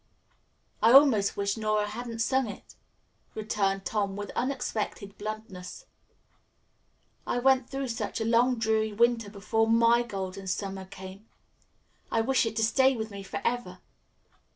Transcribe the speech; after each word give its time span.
"I 0.81 0.93
almost 0.93 1.37
wish 1.37 1.57
Nora 1.57 1.85
hadn't 1.87 2.23
sung 2.23 2.47
it," 2.47 2.73
returned 3.35 3.85
Tom 3.85 4.15
with 4.15 4.31
unexpected 4.31 5.15
bluntness. 5.19 5.85
"I 7.27 7.37
went 7.37 7.69
through 7.69 7.89
such 7.89 8.19
a 8.19 8.25
long, 8.25 8.57
dreary 8.57 8.93
winter 8.93 9.29
before 9.29 9.67
my 9.67 10.01
Golden 10.01 10.47
Summer 10.47 10.85
came. 10.85 11.27
Now 12.11 12.17
I 12.17 12.21
wish 12.21 12.47
it 12.47 12.55
to 12.55 12.63
stay 12.63 12.95
with 12.95 13.11
me 13.11 13.21
forever. 13.21 13.77